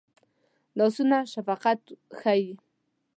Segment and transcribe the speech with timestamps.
[0.77, 1.81] لاسونه شفقت
[2.19, 2.49] ښيي